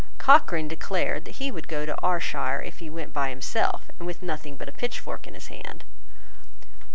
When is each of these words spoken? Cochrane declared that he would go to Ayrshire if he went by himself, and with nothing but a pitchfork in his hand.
Cochrane 0.17 0.67
declared 0.67 1.25
that 1.25 1.35
he 1.35 1.51
would 1.51 1.67
go 1.67 1.85
to 1.85 1.95
Ayrshire 2.03 2.63
if 2.65 2.79
he 2.79 2.89
went 2.89 3.13
by 3.13 3.29
himself, 3.29 3.91
and 3.99 4.07
with 4.07 4.23
nothing 4.23 4.57
but 4.57 4.67
a 4.67 4.71
pitchfork 4.71 5.27
in 5.27 5.35
his 5.35 5.49
hand. 5.49 5.83